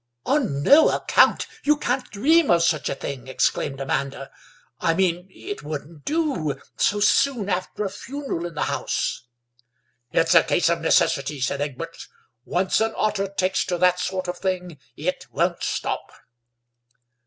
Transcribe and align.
"On 0.25 0.63
no 0.63 0.89
account! 0.89 1.45
You 1.63 1.77
can't 1.77 2.09
dream 2.09 2.49
of 2.49 2.63
such 2.63 2.89
a 2.89 2.95
thing!" 2.95 3.27
exclaimed 3.27 3.79
Amanda. 3.79 4.31
"I 4.79 4.95
mean, 4.95 5.27
it 5.29 5.61
wouldn't 5.61 6.05
do, 6.05 6.59
so 6.75 6.99
soon 6.99 7.49
after 7.49 7.85
a 7.85 7.89
funeral 7.91 8.47
in 8.47 8.55
the 8.55 8.63
house." 8.63 9.27
"It's 10.11 10.33
a 10.33 10.41
case 10.41 10.69
of 10.71 10.81
necessity," 10.81 11.39
said 11.39 11.61
Egbert; 11.61 12.07
"once 12.45 12.81
an 12.81 12.95
otter 12.97 13.27
takes 13.27 13.63
to 13.65 13.77
that 13.77 13.99
sort 13.99 14.27
of 14.27 14.39
thing 14.39 14.79
it 14.97 15.27
won't 15.31 15.61
stop." 15.61 16.11